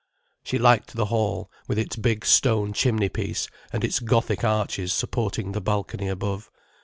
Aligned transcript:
She 0.43 0.57
liked 0.57 0.95
the 0.95 1.05
hall, 1.13 1.51
with 1.67 1.77
its 1.77 1.95
big 1.95 2.25
stone 2.25 2.73
chimney 2.73 3.07
piece 3.07 3.47
and 3.71 3.83
its 3.83 3.99
Gothic 3.99 4.43
arches 4.43 4.91
supporting 4.93 5.51
the 5.51 5.61
balcony 5.61 6.07
above. 6.07 6.49